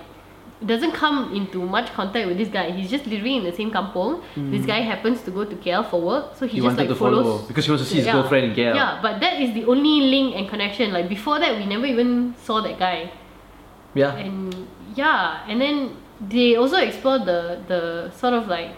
doesn't 0.65 0.93
come 0.93 1.35
into 1.35 1.59
much 1.61 1.93
contact 1.93 2.27
with 2.27 2.39
this 2.39 2.49
guy. 2.49 2.71
He's 2.71 2.89
just 2.91 3.07
living 3.07 3.37
in 3.37 3.45
the 3.45 3.53
same 3.53 3.71
kampong. 3.71 4.23
Hmm. 4.35 4.51
This 4.51 4.65
guy 4.65 4.81
happens 4.81 5.21
to 5.23 5.31
go 5.31 5.45
to 5.45 5.55
KL 5.57 5.85
for 5.91 6.01
work, 6.01 6.35
so 6.35 6.47
he, 6.47 6.57
He 6.57 6.63
just 6.63 6.79
like 6.79 6.89
to 6.89 6.95
follow 6.95 7.23
follows 7.23 7.43
because 7.49 7.67
he 7.67 7.71
wants 7.71 7.85
to 7.85 7.91
see 7.91 7.97
his 7.97 8.07
Yeah. 8.07 8.13
girlfriend 8.15 8.47
in 8.47 8.55
KL. 8.55 8.75
Yeah, 8.75 8.99
but 9.03 9.21
that 9.21 9.41
is 9.41 9.53
the 9.53 9.67
only 9.67 10.01
link 10.09 10.35
and 10.35 10.49
connection. 10.49 10.93
Like 10.93 11.09
before 11.11 11.39
that, 11.41 11.57
we 11.59 11.67
never 11.67 11.85
even 11.85 12.35
saw 12.39 12.61
that 12.63 12.79
guy. 12.79 13.11
Yeah. 13.95 14.15
And 14.17 14.67
yeah, 14.95 15.45
and 15.49 15.61
then 15.61 15.97
they 16.21 16.57
also 16.57 16.77
explore 16.79 17.19
the 17.19 17.61
the 17.69 18.11
sort 18.17 18.33
of 18.33 18.49
like 18.49 18.71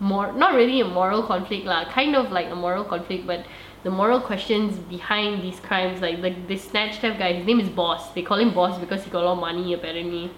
more 0.00 0.32
not 0.32 0.54
really 0.54 0.80
a 0.80 0.84
moral 0.84 1.22
conflict 1.22 1.64
lah, 1.64 1.86
kind 1.86 2.14
of 2.14 2.30
like 2.30 2.50
a 2.50 2.54
moral 2.54 2.84
conflict, 2.84 3.26
but 3.26 3.46
the 3.84 3.90
moral 3.90 4.20
questions 4.20 4.76
behind 4.90 5.42
these 5.42 5.60
crimes. 5.60 6.02
Like 6.02 6.20
the 6.20 6.34
this 6.46 6.64
snatch 6.64 6.98
theft 7.00 7.18
guy, 7.18 7.32
his 7.32 7.46
name 7.46 7.60
is 7.60 7.70
Boss. 7.70 8.12
They 8.12 8.20
call 8.22 8.36
him 8.38 8.52
Boss 8.52 8.78
because 8.78 9.04
he 9.04 9.10
got 9.10 9.22
a 9.22 9.26
lot 9.26 9.32
of 9.32 9.38
money 9.40 9.72
apparently. 9.72 10.30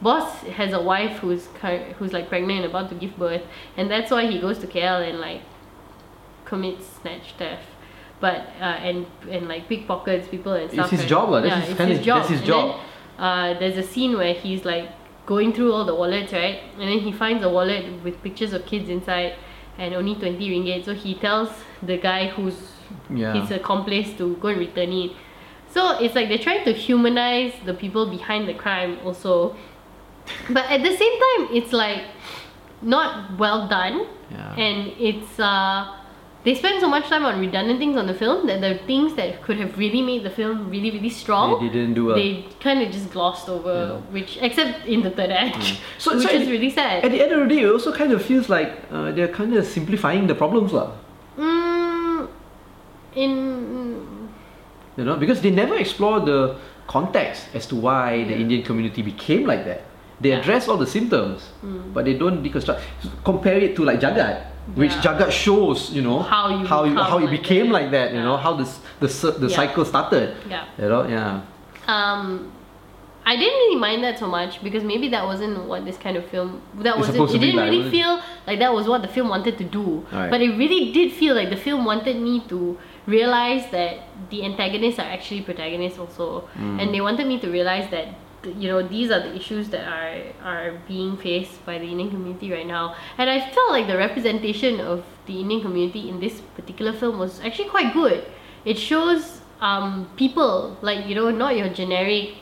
Boss 0.00 0.42
has 0.42 0.72
a 0.72 0.80
wife 0.80 1.18
who's 1.18 1.46
who's 1.98 2.12
like 2.12 2.28
pregnant 2.28 2.60
and 2.64 2.66
about 2.70 2.88
to 2.90 2.94
give 2.94 3.16
birth, 3.16 3.42
and 3.76 3.90
that's 3.90 4.10
why 4.10 4.26
he 4.30 4.38
goes 4.38 4.58
to 4.60 4.66
KL 4.66 5.08
and 5.08 5.18
like 5.20 5.42
commits 6.44 6.86
snatch 7.00 7.32
theft. 7.38 7.64
But 8.20 8.46
uh, 8.60 8.64
and 8.88 9.06
and 9.30 9.48
like 9.48 9.68
pickpockets 9.68 10.28
people 10.28 10.52
and 10.52 10.70
stuff. 10.70 10.86
It's 10.86 10.90
his 10.92 11.00
right? 11.00 11.08
job 11.08 11.42
that's 11.42 11.46
Yeah, 11.46 11.60
his 11.60 11.70
it's 11.80 11.98
his 11.98 12.04
job. 12.06 12.18
that's 12.18 12.30
his 12.30 12.38
And 12.40 12.46
job. 12.46 12.80
then, 13.18 13.24
uh, 13.54 13.58
there's 13.58 13.76
a 13.76 13.82
scene 13.82 14.16
where 14.16 14.34
he's 14.34 14.64
like 14.64 14.88
going 15.26 15.52
through 15.52 15.72
all 15.72 15.84
the 15.84 15.94
wallets, 15.94 16.32
right? 16.32 16.60
And 16.78 16.82
then 16.82 16.98
he 17.00 17.12
finds 17.12 17.44
a 17.44 17.48
wallet 17.50 17.84
with 18.02 18.22
pictures 18.22 18.52
of 18.52 18.64
kids 18.66 18.88
inside 18.88 19.34
and 19.78 19.94
only 19.94 20.14
20 20.14 20.38
ringgit. 20.50 20.84
So 20.84 20.94
he 20.94 21.14
tells 21.14 21.50
the 21.82 21.96
guy 21.98 22.28
who's 22.28 22.72
Yeah. 23.14 23.34
his 23.34 23.50
accomplice 23.50 24.14
to 24.18 24.36
go 24.36 24.48
and 24.48 24.58
return 24.58 24.92
it. 24.92 25.10
So 25.70 25.98
it's 25.98 26.14
like 26.14 26.28
they're 26.28 26.38
trying 26.38 26.64
to 26.64 26.72
humanize 26.72 27.52
the 27.66 27.74
people 27.74 28.08
behind 28.10 28.48
the 28.48 28.54
crime 28.54 28.98
also. 29.04 29.54
But 30.50 30.64
at 30.70 30.82
the 30.82 30.94
same 30.96 31.14
time, 31.26 31.48
it's 31.52 31.72
like 31.72 32.02
not 32.82 33.36
well 33.38 33.68
done. 33.68 34.06
Yeah. 34.30 34.54
And 34.64 34.92
it's 34.98 35.38
uh 35.40 35.94
they 36.44 36.54
spend 36.54 36.80
so 36.80 36.88
much 36.88 37.08
time 37.08 37.24
on 37.24 37.40
redundant 37.40 37.78
things 37.80 37.96
on 37.96 38.06
the 38.06 38.14
film 38.14 38.46
that 38.46 38.60
the 38.60 38.78
things 38.86 39.14
that 39.14 39.42
could 39.42 39.58
have 39.58 39.76
really 39.76 40.00
made 40.00 40.22
the 40.22 40.30
film 40.30 40.70
really, 40.70 40.90
really 40.90 41.10
strong 41.10 41.60
They 41.60 41.68
didn't 41.68 41.94
do 41.94 42.06
well. 42.06 42.16
they 42.16 42.46
kind 42.60 42.80
of 42.80 42.92
just 42.92 43.10
glossed 43.10 43.48
over, 43.48 44.00
which 44.12 44.38
except 44.40 44.86
in 44.86 45.02
the 45.02 45.10
third 45.10 45.30
act, 45.30 45.58
So- 45.98 46.14
which 46.14 46.22
so 46.28 46.30
is 46.30 46.42
at- 46.46 46.50
really 46.50 46.70
sad. 46.70 47.04
At 47.04 47.10
the 47.10 47.20
end 47.22 47.32
of 47.32 47.40
the 47.40 47.54
day, 47.54 47.62
it 47.62 47.70
also 47.70 47.92
kind 47.92 48.12
of 48.12 48.22
feels 48.24 48.48
like 48.48 48.70
uh, 48.92 49.10
they're 49.12 49.28
kind 49.40 49.52
of 49.54 49.66
simplifying 49.66 50.26
the 50.28 50.34
problems, 50.34 50.72
lah. 50.72 50.92
mm, 51.36 52.28
in 53.16 53.32
You 54.96 55.04
know, 55.04 55.16
because 55.16 55.40
they 55.42 55.50
never 55.50 55.74
explore 55.74 56.20
the 56.20 56.56
context 56.86 57.46
as 57.54 57.66
to 57.66 57.76
why 57.76 58.24
the 58.24 58.34
Indian 58.34 58.62
community 58.62 59.02
became 59.02 59.44
like 59.46 59.64
that. 59.66 59.82
They 60.20 60.30
Yeah. 60.30 60.38
address 60.38 60.66
all 60.68 60.76
the 60.76 60.86
symptoms, 60.86 61.48
Mm. 61.64 61.94
but 61.94 62.04
they 62.04 62.14
don't 62.14 62.42
deconstruct. 62.42 62.80
Compare 63.24 63.58
it 63.58 63.76
to 63.76 63.84
like 63.84 64.00
Jagat, 64.00 64.42
which 64.74 64.90
Yeah. 64.92 65.02
Jagat 65.14 65.30
shows, 65.30 65.92
you 65.94 66.02
know, 66.02 66.18
How 66.20 66.48
you 66.48 66.66
how, 66.66 66.82
become 66.82 66.96
how 67.10 67.18
it 67.18 67.30
became 67.30 67.66
that. 67.66 67.72
like 67.72 67.90
that. 67.92 68.12
You 68.14 68.22
know, 68.22 68.36
how 68.36 68.54
this 68.54 68.80
the 69.00 69.06
the 69.38 69.46
Yeah. 69.48 69.56
cycle 69.56 69.84
started. 69.84 70.34
yeah. 70.50 70.64
You 70.78 70.88
know, 70.88 71.06
yeah. 71.06 71.40
Um, 71.86 72.50
I 73.24 73.36
didn't 73.36 73.58
really 73.62 73.76
mind 73.76 74.02
that 74.04 74.18
so 74.18 74.26
much 74.26 74.62
because 74.64 74.82
maybe 74.82 75.08
that 75.10 75.24
wasn't 75.24 75.64
what 75.68 75.84
this 75.84 75.98
kind 75.98 76.16
of 76.16 76.24
film. 76.26 76.60
That 76.80 76.96
It's 76.96 77.08
wasn't. 77.08 77.30
It 77.34 77.38
didn't 77.38 77.56
like, 77.56 77.70
really 77.70 77.90
feel 77.90 78.20
like 78.46 78.58
that 78.58 78.72
was 78.72 78.88
what 78.88 79.02
the 79.02 79.08
film 79.08 79.28
wanted 79.28 79.58
to 79.58 79.64
do. 79.64 80.02
Alright. 80.12 80.30
But 80.30 80.40
it 80.40 80.56
really 80.56 80.92
did 80.92 81.12
feel 81.12 81.34
like 81.36 81.50
the 81.50 81.56
film 81.56 81.84
wanted 81.84 82.16
me 82.20 82.40
to 82.48 82.78
realize 83.06 83.64
that 83.70 83.94
the 84.30 84.44
antagonists 84.44 84.98
are 84.98 85.10
actually 85.16 85.42
protagonists 85.42 85.98
also, 85.98 86.44
Mm. 86.58 86.80
and 86.80 86.94
they 86.94 87.00
wanted 87.02 87.26
me 87.26 87.38
to 87.38 87.48
realize 87.50 87.86
that 87.90 88.04
th- 88.04 88.16
you 88.44 88.68
know 88.68 88.86
these 88.86 89.10
are 89.10 89.20
the 89.20 89.34
issues 89.34 89.68
that 89.70 89.86
are 89.86 90.22
are 90.42 90.78
being 90.86 91.16
faced 91.16 91.64
by 91.66 91.78
the 91.78 91.84
Indian 91.84 92.10
community 92.10 92.52
right 92.52 92.66
now. 92.66 92.94
And 93.16 93.28
I 93.28 93.50
felt 93.50 93.70
like 93.70 93.86
the 93.86 93.96
representation 93.96 94.80
of 94.80 95.04
the 95.26 95.40
Indian 95.40 95.60
community 95.62 96.08
in 96.08 96.20
this 96.20 96.40
particular 96.54 96.92
film 96.92 97.18
was 97.18 97.40
actually 97.40 97.68
quite 97.68 97.92
good. 97.92 98.24
It 98.64 98.78
shows 98.78 99.40
um, 99.60 100.10
people 100.16 100.76
like 100.82 101.06
you 101.06 101.14
know 101.14 101.30
not 101.30 101.56
your 101.56 101.68
generic 101.68 102.34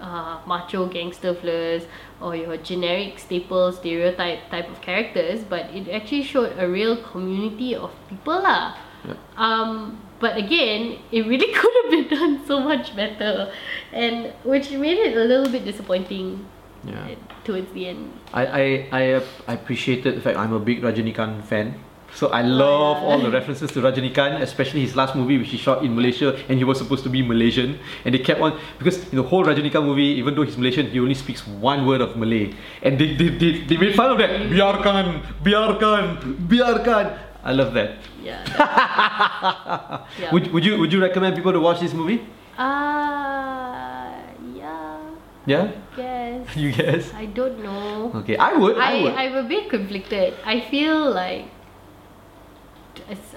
uh, 0.00 0.40
macho 0.46 0.86
gangster 0.86 1.34
flares 1.34 1.84
or 2.20 2.36
your 2.36 2.56
generic 2.58 3.18
staple 3.18 3.72
stereotype 3.72 4.50
type 4.50 4.68
of 4.70 4.80
characters, 4.80 5.44
but 5.44 5.66
it 5.74 5.88
actually 5.88 6.22
showed 6.22 6.56
a 6.58 6.68
real 6.68 6.96
community 7.02 7.74
of 7.74 7.90
people 8.08 8.42
lah. 8.42 8.76
Yep. 9.04 9.18
Um, 9.36 9.98
but 10.22 10.38
again, 10.38 11.02
it 11.10 11.26
really 11.26 11.50
could 11.58 11.74
have 11.82 11.90
been 11.90 12.06
done 12.06 12.46
so 12.46 12.62
much 12.62 12.94
better, 12.94 13.50
and 13.92 14.32
which 14.46 14.70
made 14.70 14.96
it 14.96 15.18
a 15.18 15.24
little 15.26 15.50
bit 15.50 15.66
disappointing 15.66 16.46
Yeah. 16.82 16.94
uh, 16.98 17.14
towards 17.46 17.70
the 17.74 17.90
end. 17.90 18.10
I, 18.34 18.42
I, 18.46 18.62
I, 18.90 19.02
I 19.46 19.52
appreciated 19.54 20.18
the 20.18 20.22
fact 20.22 20.38
I'm 20.38 20.54
a 20.54 20.58
big 20.58 20.82
Rajinikanth 20.82 21.46
fan. 21.46 21.78
So 22.14 22.28
I 22.28 22.42
love 22.42 22.98
yeah. 23.00 23.08
all 23.08 23.18
the 23.22 23.30
references 23.30 23.70
to 23.72 23.80
Rajinikanth, 23.80 24.42
especially 24.42 24.82
his 24.82 24.94
last 24.94 25.14
movie 25.16 25.38
which 25.38 25.48
he 25.48 25.56
shot 25.56 25.82
in 25.82 25.94
Malaysia 25.94 26.36
and 26.48 26.58
he 26.58 26.64
was 26.64 26.76
supposed 26.76 27.04
to 27.04 27.08
be 27.08 27.22
Malaysian. 27.22 27.78
And 28.04 28.14
they 28.14 28.18
kept 28.18 28.40
on, 28.40 28.58
because 28.78 28.98
in 29.08 29.16
the 29.16 29.22
whole 29.22 29.44
Rajinikanth 29.46 29.86
movie, 29.86 30.18
even 30.20 30.34
though 30.34 30.42
he's 30.42 30.58
Malaysian, 30.58 30.90
he 30.90 31.00
only 31.00 31.14
speaks 31.14 31.46
one 31.46 31.86
word 31.86 32.02
of 32.02 32.16
Malay. 32.16 32.52
And 32.82 32.98
they, 32.98 33.14
they, 33.16 33.28
they, 33.30 33.52
they 33.64 33.76
made 33.78 33.94
fun 33.94 34.10
of 34.10 34.18
that. 34.18 34.28
Biarkan, 34.50 35.22
biarkan, 35.42 36.04
biarkan. 36.50 37.31
I 37.44 37.52
love 37.52 37.74
that. 37.74 37.98
Yeah. 38.22 38.44
that- 38.58 40.06
yeah. 40.18 40.32
Would, 40.32 40.52
would, 40.52 40.64
you, 40.64 40.78
would 40.78 40.92
you 40.92 41.00
recommend 41.00 41.36
people 41.36 41.52
to 41.52 41.60
watch 41.60 41.80
this 41.80 41.92
movie? 41.92 42.20
Uh, 42.56 44.12
yeah. 44.54 45.10
Yeah? 45.46 45.72
Yes. 45.96 46.48
You 46.56 46.72
guess? 46.72 47.12
I 47.14 47.26
don't 47.26 47.62
know. 47.62 48.12
Okay, 48.16 48.36
I 48.36 48.52
would. 48.54 48.76
I, 48.76 48.98
I, 48.98 49.02
would. 49.02 49.12
I'm 49.14 49.34
a 49.36 49.48
bit 49.48 49.70
conflicted. 49.70 50.34
I 50.44 50.60
feel 50.60 51.10
like 51.10 51.46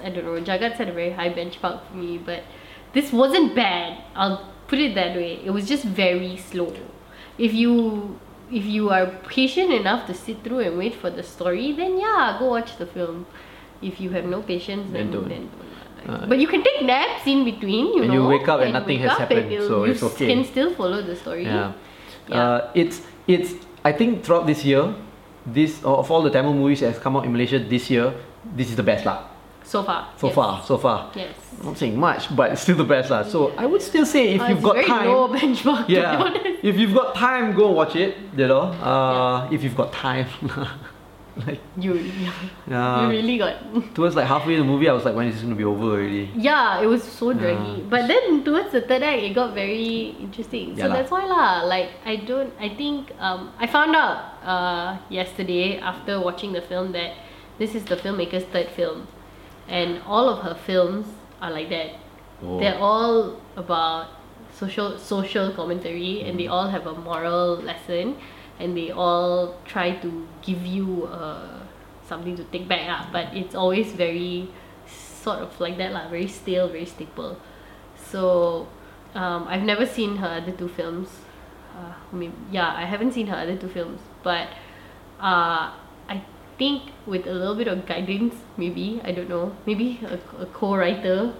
I 0.02 0.10
don't 0.10 0.24
know. 0.24 0.40
Jagat 0.40 0.76
set 0.76 0.88
a 0.88 0.92
very 0.92 1.10
high 1.10 1.30
benchmark 1.30 1.86
for 1.86 1.96
me, 1.96 2.18
but 2.18 2.42
this 2.92 3.12
wasn't 3.12 3.54
bad. 3.54 4.02
I'll 4.14 4.52
put 4.68 4.78
it 4.78 4.94
that 4.94 5.16
way. 5.16 5.40
It 5.44 5.50
was 5.50 5.66
just 5.68 5.84
very 5.84 6.36
slow. 6.36 6.72
If 7.38 7.52
you 7.52 8.18
if 8.50 8.64
you 8.64 8.90
are 8.90 9.06
patient 9.28 9.72
enough 9.72 10.06
to 10.06 10.14
sit 10.14 10.44
through 10.44 10.60
and 10.60 10.78
wait 10.78 10.94
for 10.94 11.10
the 11.10 11.22
story, 11.22 11.72
then 11.72 11.98
yeah, 11.98 12.36
go 12.38 12.50
watch 12.50 12.76
the 12.78 12.86
film. 12.86 13.26
If 13.82 14.00
you 14.00 14.10
have 14.10 14.24
no 14.24 14.40
patience, 14.42 14.88
then 14.92 15.10
Then 15.10 15.12
don't. 15.12 15.28
then 15.28 15.44
don't. 15.50 15.62
Uh, 16.06 16.26
but 16.26 16.38
you 16.38 16.46
can 16.46 16.62
take 16.62 16.82
naps 16.86 17.26
in 17.26 17.44
between, 17.44 17.92
you 17.94 18.02
And 18.06 18.12
know. 18.14 18.22
you 18.22 18.28
wake 18.28 18.46
up 18.48 18.60
and 18.60 18.72
nothing 18.72 19.00
has 19.00 19.18
happened, 19.18 19.50
so 19.66 19.84
you 19.84 19.90
it's 19.92 20.02
okay. 20.02 20.28
can 20.30 20.44
still 20.44 20.70
follow 20.72 21.02
the 21.02 21.16
story. 21.16 21.44
Yeah. 21.44 21.72
Yeah. 22.28 22.36
Uh, 22.38 22.70
it's 22.74 23.02
it's 23.26 23.54
I 23.84 23.90
think 23.92 24.22
throughout 24.22 24.46
this 24.46 24.62
year, 24.64 24.94
this 25.44 25.82
of 25.82 26.10
all 26.10 26.22
the 26.22 26.30
Tamil 26.30 26.54
movies 26.54 26.80
that 26.80 26.94
has 26.94 26.98
come 27.02 27.16
out 27.18 27.24
in 27.26 27.32
Malaysia 27.34 27.58
this 27.58 27.90
year, 27.90 28.14
this 28.54 28.70
is 28.70 28.76
the 28.78 28.86
best 28.86 29.02
lah. 29.04 29.26
So 29.66 29.82
far. 29.82 30.14
So 30.14 30.30
yes. 30.30 30.34
far, 30.38 30.62
so 30.62 30.78
far. 30.78 31.10
Yes. 31.18 31.34
I'm 31.58 31.74
not 31.74 31.78
saying 31.78 31.98
much, 31.98 32.30
but 32.38 32.52
it's 32.54 32.62
still 32.62 32.78
the 32.78 32.86
best 32.86 33.10
lah. 33.10 33.26
So 33.26 33.50
I 33.58 33.66
would 33.66 33.82
still 33.82 34.06
say 34.06 34.38
if 34.38 34.40
Uh, 34.40 34.54
you've 34.54 34.62
got 34.62 34.78
very 34.78 34.86
time, 34.86 35.10
low 35.10 35.26
benchmark. 35.34 35.90
Yeah, 35.90 36.22
if 36.62 36.78
you've 36.78 36.94
got 36.94 37.18
time, 37.18 37.50
go 37.50 37.74
watch 37.74 37.98
it. 37.98 38.14
You 38.38 38.46
know, 38.46 38.70
uh, 38.78 39.50
if 39.50 39.66
you've 39.66 39.74
got 39.74 39.90
time, 39.90 40.30
like 41.46 41.60
You, 41.76 41.94
you 42.68 42.74
uh, 42.74 43.08
really 43.10 43.36
got. 43.38 43.94
towards 43.94 44.16
like 44.16 44.26
halfway 44.26 44.56
the 44.56 44.64
movie, 44.64 44.88
I 44.88 44.92
was 44.92 45.04
like, 45.04 45.14
when 45.14 45.26
is 45.28 45.34
this 45.34 45.42
gonna 45.42 45.54
be 45.54 45.64
over 45.64 45.84
already? 46.00 46.30
Yeah, 46.34 46.80
it 46.80 46.86
was 46.86 47.02
so 47.04 47.32
draggy. 47.32 47.82
Yeah. 47.82 47.88
But 47.90 48.08
then 48.08 48.42
towards 48.44 48.72
the 48.72 48.80
third 48.80 49.02
act, 49.02 49.22
it 49.22 49.34
got 49.34 49.52
very 49.54 50.16
interesting. 50.20 50.76
Yeah 50.76 50.86
so 50.86 50.92
that's 50.92 51.10
why 51.10 51.24
lah. 51.26 51.62
Like 51.64 51.90
I 52.04 52.16
don't. 52.16 52.52
I 52.58 52.68
think 52.70 53.12
um, 53.20 53.52
I 53.58 53.66
found 53.66 53.94
out 53.94 54.18
uh, 54.42 54.96
yesterday 55.10 55.78
after 55.78 56.20
watching 56.20 56.52
the 56.52 56.62
film 56.62 56.92
that 56.92 57.12
this 57.58 57.74
is 57.74 57.84
the 57.84 57.96
filmmaker's 57.96 58.44
third 58.44 58.68
film, 58.70 59.06
and 59.68 60.00
all 60.06 60.28
of 60.28 60.40
her 60.44 60.54
films 60.54 61.06
are 61.42 61.50
like 61.50 61.68
that. 61.68 61.90
Oh. 62.42 62.58
They're 62.60 62.78
all 62.78 63.40
about 63.56 64.08
social 64.56 64.96
social 64.98 65.52
commentary, 65.52 66.22
and 66.24 66.36
Mm. 66.36 66.38
they 66.40 66.46
all 66.48 66.68
have 66.68 66.86
a 66.86 66.94
moral 66.94 67.56
lesson, 67.60 68.16
and 68.58 68.76
they 68.76 68.90
all 68.90 69.56
try 69.64 69.96
to 69.96 70.26
give 70.42 70.64
you 70.66 71.04
uh, 71.06 71.60
something 72.08 72.36
to 72.36 72.44
take 72.44 72.68
back. 72.68 72.86
Ah, 72.88 73.08
but 73.12 73.34
it's 73.36 73.54
always 73.54 73.92
very 73.92 74.48
sort 74.86 75.40
of 75.40 75.58
like 75.60 75.76
that 75.78 75.92
lah, 75.92 76.08
very 76.08 76.26
stale, 76.28 76.68
very 76.68 76.86
staple. 76.86 77.36
So 77.96 78.66
um, 79.14 79.46
I've 79.48 79.62
never 79.64 79.86
seen 79.86 80.16
her 80.16 80.40
other 80.42 80.52
two 80.52 80.68
films. 80.68 81.08
Uh, 81.76 81.92
mean, 82.16 82.32
yeah, 82.50 82.72
I 82.74 82.84
haven't 82.84 83.12
seen 83.12 83.26
her 83.26 83.36
other 83.36 83.56
two 83.56 83.68
films, 83.68 84.00
but 84.22 84.48
uh, 85.20 85.72
I 86.08 86.22
think 86.56 86.92
with 87.06 87.26
a 87.26 87.32
little 87.34 87.54
bit 87.54 87.68
of 87.68 87.84
guidance, 87.84 88.34
maybe 88.56 89.00
I 89.04 89.12
don't 89.12 89.28
know, 89.28 89.54
maybe 89.66 90.00
a, 90.06 90.16
a 90.42 90.46
co-writer 90.46 91.34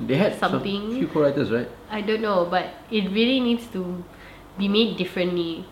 They 0.00 0.16
had 0.18 0.34
Something- 0.38 0.90
some 0.90 0.98
few 0.98 1.06
co-writers, 1.08 1.50
right? 1.52 1.68
I 1.88 2.00
don't 2.02 2.20
know, 2.20 2.46
but 2.50 2.66
it 2.90 3.08
really 3.14 3.38
needs 3.40 3.66
to 3.78 4.02
be 4.58 4.66
made 4.68 4.96
differently. 4.98 5.64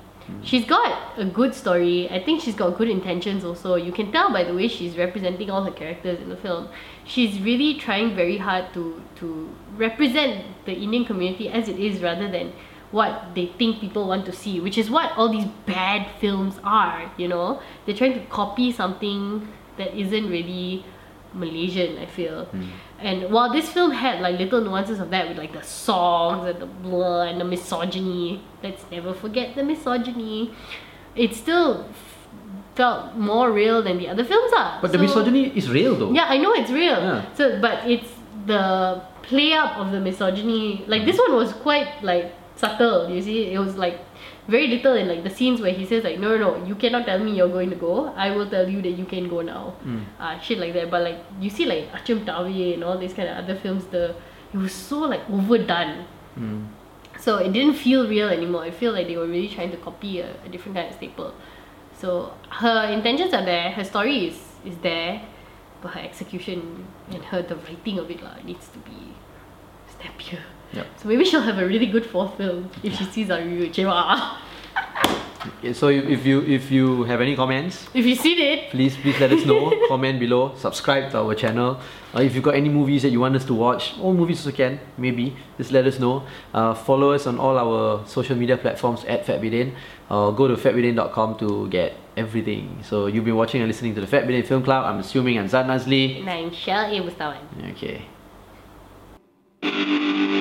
She's 0.43 0.65
got 0.65 1.19
a 1.19 1.25
good 1.25 1.55
story. 1.55 2.09
I 2.11 2.23
think 2.23 2.43
she's 2.43 2.55
got 2.55 2.77
good 2.77 2.89
intentions 2.89 3.45
also. 3.45 3.75
You 3.77 3.93
can 3.93 4.13
tell 4.13 4.33
by 4.33 4.45
the 4.45 4.55
way 4.55 4.69
she's 4.69 4.97
representing 4.97 5.51
all 5.51 5.65
her 5.65 5.71
characters 5.71 6.21
in 6.21 6.29
the 6.29 6.37
film. 6.37 6.69
She's 7.05 7.41
really 7.41 7.75
trying 7.75 8.15
very 8.15 8.39
hard 8.39 8.73
to 8.75 9.03
to 9.17 9.55
represent 9.77 10.45
the 10.65 10.75
Indian 10.75 11.05
community 11.05 11.49
as 11.49 11.69
it 11.69 11.79
is 11.79 12.03
rather 12.03 12.31
than 12.31 12.53
what 12.93 13.35
they 13.35 13.47
think 13.59 13.81
people 13.81 14.07
want 14.07 14.27
to 14.27 14.33
see, 14.33 14.61
which 14.61 14.79
is 14.79 14.91
what 14.91 15.13
all 15.17 15.29
these 15.29 15.49
bad 15.67 16.07
films 16.21 16.61
are, 16.63 17.11
you 17.17 17.27
know? 17.27 17.61
They're 17.85 17.97
trying 17.97 18.15
to 18.15 18.25
copy 18.27 18.71
something 18.71 19.49
that 19.79 19.97
isn't 19.99 20.29
really 20.29 20.85
Malaysian, 21.35 21.99
I 21.99 22.07
feel. 22.07 22.45
Hmm. 22.47 22.69
And 22.99 23.33
while 23.33 23.53
this 23.53 23.69
film 23.71 23.91
had 23.91 24.21
like 24.21 24.39
little 24.39 24.61
nuances 24.63 25.01
of 25.01 25.11
that 25.11 25.29
with 25.29 25.39
like 25.39 25.53
the 25.53 25.63
songs 25.63 26.47
and 26.49 26.61
the 26.61 26.67
blur 26.67 27.27
and 27.27 27.41
the 27.41 27.45
misogyny, 27.45 28.43
let's 28.63 28.85
never 28.91 29.13
forget 29.13 29.55
the 29.55 29.65
misogyny, 29.65 30.53
it 31.17 31.35
still 31.35 31.87
f- 31.91 32.29
felt 32.75 33.17
more 33.17 33.51
real 33.51 33.83
than 33.83 33.99
the 33.99 34.09
other 34.09 34.25
films 34.25 34.53
are. 34.57 34.79
But 34.81 34.93
the 34.93 34.99
misogyny 34.99 35.57
is 35.57 35.69
real 35.71 35.95
though. 35.97 36.13
yeah, 36.13 36.27
I 36.29 36.39
know 36.39 36.53
it's 36.55 36.71
real. 36.71 36.99
Yeah. 37.01 37.35
So, 37.35 37.61
but 37.61 37.89
it's 37.91 38.11
the 38.47 39.03
play 39.23 39.53
up 39.53 39.77
of 39.79 39.91
the 39.93 40.01
misogyny. 40.01 40.85
Like 40.87 41.05
this 41.05 41.19
one 41.19 41.35
was 41.35 41.53
quite 41.55 42.03
like 42.03 42.33
subtle. 42.57 43.09
You 43.11 43.21
see, 43.23 43.53
it 43.53 43.59
was 43.59 43.77
like 43.77 43.99
very 44.49 44.67
little 44.67 44.95
in 44.95 45.09
like 45.09 45.23
the 45.23 45.31
scenes 45.31 45.61
where 45.61 45.73
he 45.73 45.87
says 45.87 46.05
like, 46.05 46.19
no, 46.19 46.37
no, 46.37 46.59
no, 46.59 46.67
you 46.67 46.75
cannot 46.75 47.07
tell 47.07 47.19
me 47.19 47.37
you're 47.37 47.49
going 47.49 47.71
to 47.71 47.77
go. 47.77 48.09
I 48.17 48.31
will 48.31 48.49
tell 48.49 48.69
you 48.69 48.83
that 48.83 48.91
you 48.91 49.05
can 49.05 49.29
go 49.29 49.41
now. 49.41 49.75
Mm. 49.85 50.05
Uh, 50.19 50.39
shit 50.41 50.59
like 50.59 50.73
that. 50.75 50.91
But 50.91 51.03
like 51.03 51.19
you 51.41 51.51
see 51.51 51.67
like 51.67 51.91
Achum 51.93 52.25
Tawi 52.27 52.75
and 52.75 52.85
all 52.85 52.99
these 52.99 53.15
kind 53.15 53.29
of 53.29 53.37
other 53.45 53.57
films, 53.57 53.85
the 53.87 54.15
it 54.53 54.57
was 54.57 54.73
so 54.73 55.01
like 55.01 55.29
overdone. 55.31 56.05
Mm. 56.39 56.69
So 57.19 57.37
it 57.37 57.53
didn't 57.53 57.75
feel 57.75 58.09
real 58.09 58.29
anymore. 58.29 58.63
I 58.63 58.71
feel 58.71 58.93
like 58.93 59.07
they 59.07 59.17
were 59.17 59.29
really 59.29 59.49
trying 59.49 59.71
to 59.71 59.77
copy 59.77 60.21
a, 60.21 60.35
a 60.45 60.49
different 60.49 60.77
kind 60.77 60.89
of 60.89 60.97
staple. 60.97 61.35
So 61.97 62.35
her 62.51 62.91
intentions 62.91 63.33
are 63.33 63.45
there, 63.45 63.71
her 63.71 63.85
story 63.85 64.27
is, 64.27 64.39
is 64.65 64.77
there, 64.79 65.23
but 65.81 65.93
her 65.93 66.01
execution 66.01 66.87
and 67.11 67.23
her 67.27 67.43
the 67.43 67.55
writing 67.57 67.99
of 68.01 68.11
it 68.11 68.23
lah 68.23 68.37
needs 68.45 68.67
to 68.69 68.79
be 68.79 69.15
snappier. 70.03 70.41
Yep. 70.73 70.87
So 70.97 71.09
maybe 71.09 71.25
she'll 71.25 71.43
have 71.43 71.59
a 71.59 71.67
really 71.67 71.87
good 71.87 72.07
fourth 72.07 72.37
film 72.37 72.71
if 72.83 72.97
she 72.97 73.05
sees 73.05 73.31
our 73.31 73.41
review. 73.41 73.71
Cewa. 73.71 74.39
So 75.75 75.89
if, 75.89 76.05
if 76.07 76.25
you 76.25 76.41
if 76.43 76.71
you 76.71 77.03
have 77.05 77.21
any 77.21 77.35
comments, 77.37 77.87
If 77.93 78.07
you 78.07 78.15
seen 78.15 78.39
it, 78.39 78.71
please 78.71 78.97
please 78.97 79.19
let 79.21 79.33
us 79.33 79.45
know. 79.45 79.73
Comment 79.89 80.19
below. 80.19 80.55
Subscribe 80.57 81.11
to 81.11 81.19
our 81.19 81.35
channel. 81.35 81.79
Uh, 82.15 82.21
if 82.21 82.35
you've 82.35 82.45
got 82.45 82.55
any 82.55 82.69
movies 82.69 83.03
that 83.03 83.11
you 83.11 83.21
want 83.21 83.37
us 83.37 83.45
to 83.47 83.55
watch, 83.55 83.99
all 83.99 84.15
movies 84.15 84.39
also 84.47 84.57
can 84.57 84.81
maybe. 84.97 85.37
Just 85.59 85.73
let 85.73 85.85
us 85.87 85.99
know. 85.99 86.25
Uh, 86.55 86.75
follow 86.75 87.13
us 87.13 87.27
on 87.27 87.39
all 87.39 87.59
our 87.59 88.07
social 88.07 88.37
media 88.37 88.57
platforms 88.57 89.05
at 89.05 89.27
Fatbidin. 89.27 89.75
Uh, 90.09 90.31
go 90.31 90.47
to 90.49 90.55
fatbidin.com 90.55 91.39
to 91.39 91.69
get 91.69 91.97
everything. 92.17 92.79
So 92.83 93.07
you've 93.07 93.25
been 93.25 93.37
watching 93.37 93.61
and 93.63 93.69
listening 93.69 93.95
to 93.97 94.01
the 94.01 94.07
Fatbidin 94.07 94.47
Film 94.47 94.63
Club. 94.63 94.85
I'm 94.85 95.01
assuming 95.01 95.39
I'm 95.39 95.49
Zan 95.49 95.69
Azlee. 95.69 96.25
Nine 96.25 96.53
Shell 96.55 96.87
A. 96.87 97.01
Mustawan. 97.03 97.43
Okay. 97.73 98.07
Thank 99.63 99.87
you. 99.89 100.32